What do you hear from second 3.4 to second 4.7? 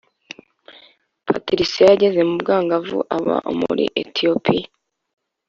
muri etiyopiya,